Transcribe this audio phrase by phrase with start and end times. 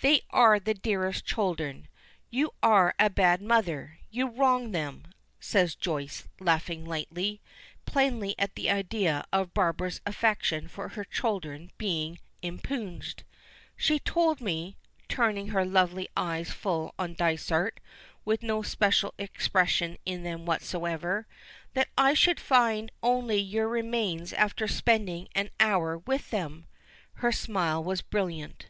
[0.00, 1.88] "They are the dearest children.
[2.30, 5.08] You are a bad mother; you wrong them,"
[5.40, 7.40] says Joyce, laughing lightly,
[7.84, 13.24] plainly at the idea of Barbara's affection for her children being impugned.
[13.74, 14.76] "She told me,"
[15.08, 17.80] turning her lovely eyes full on Dysart,
[18.24, 21.26] with no special expression in them whatever,
[21.74, 26.66] "that I should find only your remains after spending an hour with them."
[27.14, 28.68] Her smile was brilliant.